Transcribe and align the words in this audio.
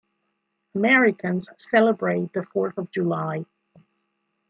Americans 0.73 1.47
celebrate 1.59 2.33
the 2.33 2.41
Fourth 2.41 2.75
of 2.79 2.89
July. 2.89 3.45